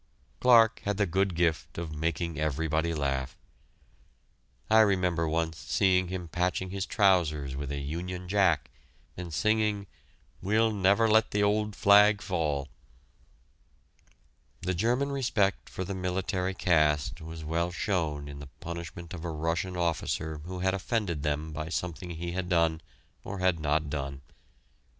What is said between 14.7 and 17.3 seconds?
German respect for the military caste